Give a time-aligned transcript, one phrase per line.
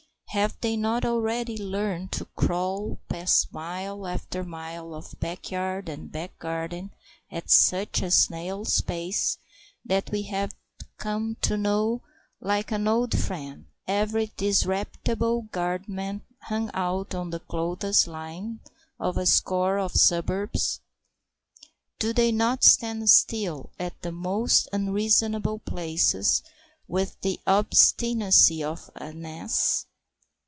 [0.35, 6.39] Have they not already learned to crawl past mile after mile of backyard and back
[6.39, 6.91] garden
[7.29, 9.37] at such a snail's pace
[9.83, 10.55] that we have
[10.95, 12.01] come to know
[12.39, 18.59] like an old friend every disreputable garment hung out on the clothes lines
[19.01, 20.79] of a score of suburbs?
[21.99, 26.41] Do they not stand still at the most unreasonable places
[26.87, 29.87] with the obstinacy of an ass?